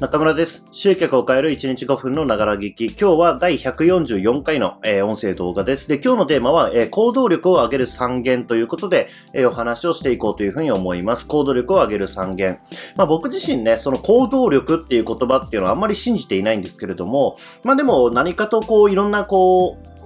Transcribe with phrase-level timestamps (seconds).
[0.00, 0.64] 中村です。
[0.72, 2.86] 集客を変える1日5分のながら聞き。
[2.86, 5.88] 今日は第144回の、えー、音声動画です。
[5.88, 11.26] で、今日のテーマは、えー、行動力を上げる3元ということで、えー、お話をしていこうというふうに思います。
[11.26, 12.60] 行動力を上げる3元。
[12.96, 19.99] まあ僕自身ね、その行動力っていう言葉っていうのはあんまり信じていないんですけれども、まあでも何かとこういろんなこう、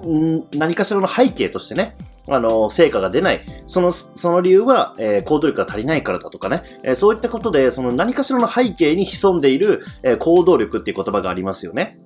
[0.57, 1.97] 何かしらの背景としてね、
[2.29, 3.41] あの、成果が出ない。
[3.67, 11.97] その、その理由は、えー、行動力が足りないからだとかね、えー、そういったことで、その何かしらの背景に潜んでいる、えー、行動力っていう言葉がありますよね。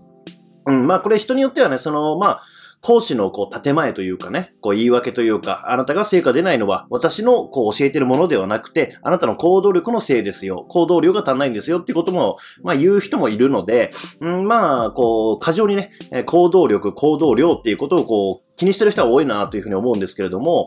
[0.67, 2.43] うん、まあこれ人によってはね、その、まあ、
[2.81, 10.65] 講師のこう建前というかね、こう言い訳というか、あなたが成果出ないのは私のこう教えてるものではなくて、あなたの行動力のせいですよ。
[10.69, 15.93] 行動量が足んないんですよってことも、まあ言う人もいるので、うん、まあ、こう、過剰にね、
[16.27, 20.67] 行動力、行動量っていうことをこう、気にしてる人は多いなというふうに思うんですけれども、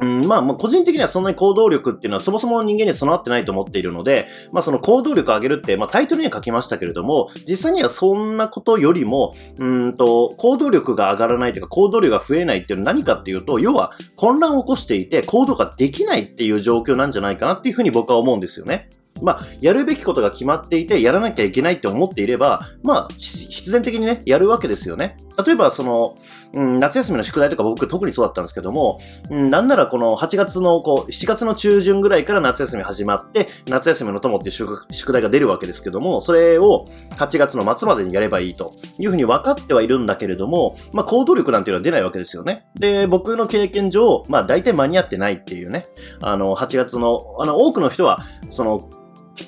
[0.00, 18.88] うん、まあ、まあ、個人的にはそんなに行動力っていうのはそもそも人間に備わってないと思っているので、まあ、その行動力を上げるって、まあ、タイトルには書きましたけれども、実際にはそんなことよりも、うんと、行動力が上がらないというか、行動量が増えないっていうのは何かっていうと、要は混乱を起こしていて、行動ができないっていう状況なんじゃないかなっていうふうに僕は思うんですよね。
[19.22, 25.16] まあ、やるべきことが決まっていて、やらなきゃいけないって思っていれば、まあ、必然的にね、やるわけですよね。
[25.44, 26.14] 例えば、その、
[26.54, 28.98] うん、夏休みの宿題とか僕特にそうだったんですけども、
[29.30, 36.84] うん、なんならこの8月の、こう、7月の中旬ぐらいから夏休み始まって、夏休みの友っていう宿題が出るわけですけども、それを
[37.16, 42.66] 8月の末までにやればいいというふうに分かってはいるんだけれども、まあ、行動力なんていうのは出ないわけですよね。
[42.74, 45.84] で、僕の経験上、まあ、大体間に合ってないっていうね、
[46.22, 48.18] あの、8月の、あの、多くの人は、
[48.50, 48.80] その、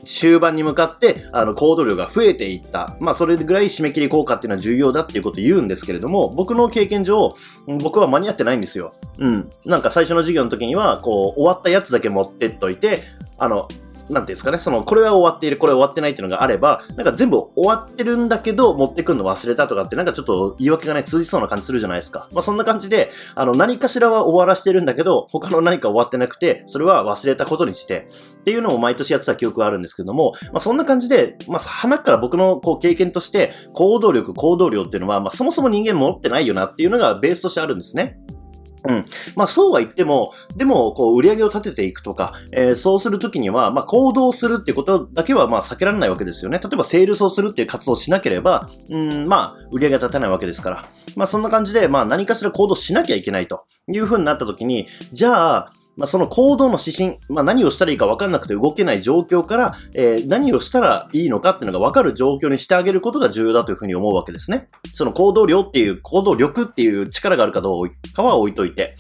[0.04, 2.96] 終盤に向かって、あの、行動量が増えていった。
[3.00, 7.30] まあ、それぐらい締め切り効果っていうのは重要だっていうことを言うんですけれども、僕の経験上、
[7.80, 8.92] 僕は間に合ってないんですよ。
[9.18, 9.50] うん。
[9.66, 13.00] なんか最初の授業の時には、こう、終わったやつだけ持ってっといて、
[13.38, 13.68] あの、
[14.10, 22.28] なんていうんですかね、その、これは終わっている、これは終わってないっていうのがあれば、なんか全部終わってるんだけど、持ってくるの忘れたとかって、なんかちょっと言い訳がね、通じそうな感じするじゃないですか。
[22.32, 28.06] まあそんな感じで、あの、何かしらは終わらしてるんだけど、他の何か終わってなくて、それは忘れたことにして、
[28.40, 38.18] っていうのを毎年やってた記憶があるんですけども、まあそんな感じで、まあ花から僕のこう経験として、行動力、行動量っていうのは、まあそもそも人間持ってないよなっていうのがベースとしてあるんですね。
[38.88, 39.04] うん。
[39.36, 46.58] まあそうは言っても、でも、こう、売り上げを立てていくとか、えー、そうするときには、まあ行動するっていうことだけは、まあ避けられないわけですよね。
[46.58, 50.84] 例えば、セールスをするっていう活動をしなければ、うん、まあ、売り上げが立てないわけですから。
[51.16, 64.68] まあそんな感じで、まあ何かしら行動しなきゃいけないというふうになったときに、じゃあ、まあ、その行動の指針、まあ、何をしたらいいか分かんなくて動けない状況から、えー、何をしたらいいのかっていうのが分かる状況にしてあげることが重要だというふうに思うわけですね。
[64.94, 68.94] その行動量っていう、行動力っていう力があるかどうかは置いといて。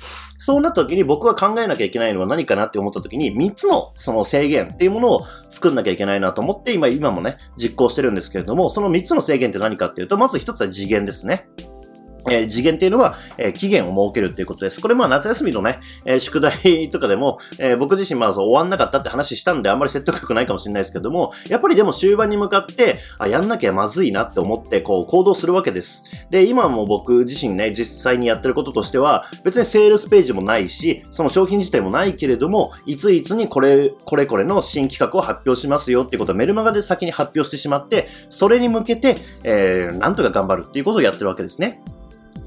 [0.44, 5.20] そうなった時に僕が考えなきゃいけないのは何かなって思った時に、3つのその制限っていうものを
[5.50, 11.48] 作んなきゃいけないなと思って、今、今もね、実行してるんですけれども、その3つの制限って何かっていうと、まず1つは次元ですね。
[12.30, 14.80] え、次元っていうのは、え、期限を設けるっていうことです。
[14.80, 26.04] これまあ夏休みのね、え、宿題とかでも、え、僕自身まあそう終わんなかったって話したんであんまり説得力ないかもしれないですけども、やっぱりでも終盤に向かって、あ、やんなきゃまずいなって思ってこう行動するわけです。
[26.30, 41.80] で、今も僕自身ね、実際にやってることとしては、別にセールスページもないし、その商品自体もないけれども、いついつにこれ、これこれの新企画を発表しますよっていうことをメルマガで先に発表してしまって、それに向けて、えー、なんとか頑張るっていうことをやってるわけですね。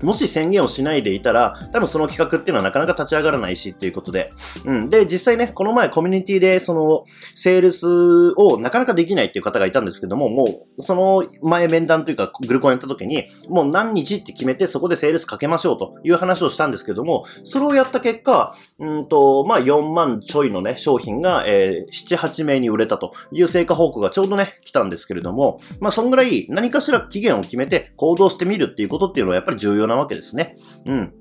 [0.03, 4.29] もし宣言をしないでいたら、多分その企画っていうのはなかなか立ち上がらないしっていうことで。
[4.65, 4.89] うん。
[4.89, 7.03] で、実際ね、この前コミュニティで、その、
[7.35, 30.55] セールスをなかなかできないっていう方がいたんですけども、もう、その前面談というか、グルコンやった時に、もう何日って決めてそこでセールスかけましょうという話をしたんですけども、それをやった結果、うんと、まあ、4万ちょいのね、商品が、えー、7、8名に売れたという成果報告がちょうどね、来たんですけれども、まあ、そんぐらい何かしら期限を決めて行動してみるっていうことっていうのはやっぱり重要ななわけですね。
[30.85, 31.13] うん。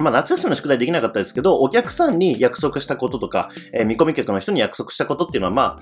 [0.00, 5.76] まあ、夏休みの宿題できなかったですけど、お客さんに約束したこととか、えー、見込み客の人に約束したことっていうのは、まあ、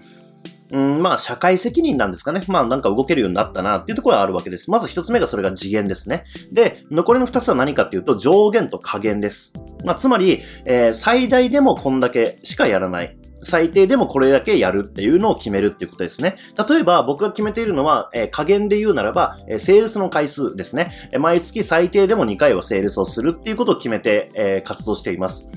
[0.72, 2.42] うん、まあ、社会責任なんですかね。
[2.48, 4.70] まあ、なんか動けるようになったなっていうところはあるわけです。
[4.70, 6.24] まず一つ目がそれが次元ですね。
[6.52, 9.52] で、残りの二つは何かっていうと、上限と下限です。
[9.84, 13.19] まあ、つまり、えー、最大でもこんだけしかやらない。
[13.42, 16.36] 最低でもこれだけやるっていうのを決めるっていうことですね。
[16.68, 20.92] 例えば僕が決めているのは、えー、加減で言うならば、えー、セールスの回数ですね。
[21.18, 25.48] 毎月最低でも2回はセールスをするっていうことを決めて、えー、活動しています。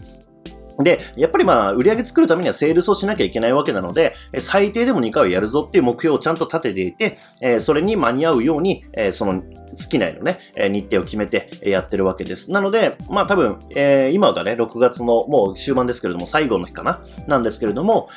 [0.79, 9.43] で、やっぱりまあ、売り上げ作るためにはセールスをしなきゃいけないわけなので、最低でも2回はやるぞっていう目標をちゃんと立てていて、それに間に合うように、その
[9.75, 12.51] 月内のね、日程を決めてやってるわけです。
[12.51, 13.57] なので、まあ多分、
[14.11, 17.01] 今がね、6月のもう終盤ですけれども、最後の日かな？
[17.27, 18.09] なんですけれども、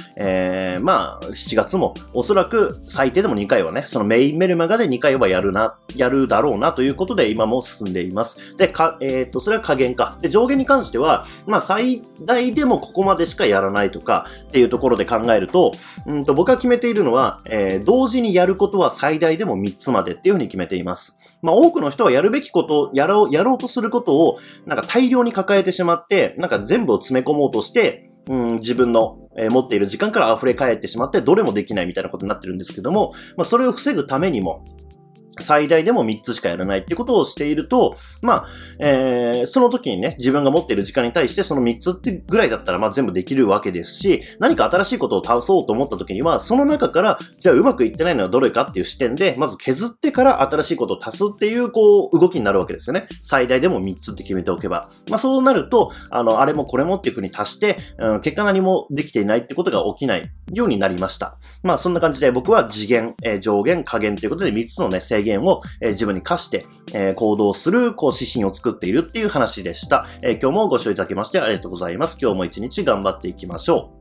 [0.83, 8.57] まあ、7月もおそらく最低でも2回はね、そのメインメルマガで2回はやるな、やるだろうなということで今も進んでいます。
[8.57, 10.19] で、か、えっ、と、それは加減か。
[10.21, 15.73] で、上限に関しては、まあ最大でもここまでしかやらないとかっていうところで考えると、
[16.07, 21.17] うんと僕が決めているのは、えー、同時にやることは最大でも3つまでっていうふうに決めています。
[21.43, 34.65] まあ多くの人はやるべきこと、やろう、やろうとすることを、なんか大量に抱えてしまって、なんか全部を詰め込もうとして、うん、自分の、えー、持っている時間から溢れ返ってしまって、どれもできないみたいなことになってるんですけども、まあそれを防ぐためにも、
[35.39, 38.47] 最大でも3つしかやらないってことをしていると、まあ、
[38.81, 53.07] えー、その時にね、自分が持っている時間に対してその3つってぐらいだったら、まあ全部できるわけですし、何か新しいことを倒そうと思った時には、その中から、じゃあうまくいってないのはどれかっていう視点で、まず削ってから新しいことを足すっていう、こう、動きになるわけですよね。
[53.23, 54.89] 最大でも3つって決めておけば。
[55.11, 61.39] まあそうなると、あの、あれもこれもっていうふうに足して、うん、結果何もできていないってことが起きないようになりました。
[61.63, 70.07] まあそんな感じで僕は次元、えー、上限、下限ということで3つのね、制限を、えー、自分に課して、えー、行動する、こう、指針を作っているっていう話でした。
[70.23, 72.19] えー、今日もご視聴いただきましてありがとうございます。
[72.21, 73.96] 今日も一日頑張っていきましょう。